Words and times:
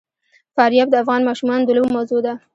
فاریاب 0.55 0.87
د 0.91 0.95
افغان 1.03 1.21
ماشومانو 1.29 1.65
د 1.65 1.69
لوبو 1.77 1.95
موضوع 1.95 2.19
ده. 2.25 2.33